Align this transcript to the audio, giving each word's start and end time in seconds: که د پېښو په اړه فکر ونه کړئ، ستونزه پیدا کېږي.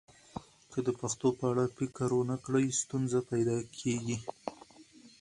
که 0.71 0.79
د 0.87 0.89
پېښو 0.99 1.29
په 1.39 1.45
اړه 1.51 1.65
فکر 1.77 2.09
ونه 2.15 2.37
کړئ، 2.45 2.65
ستونزه 2.81 3.19
پیدا 3.31 3.57
کېږي. 3.77 4.17